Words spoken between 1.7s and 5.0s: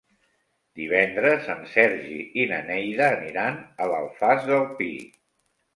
Sergi i na Neida aniran a l'Alfàs del Pi.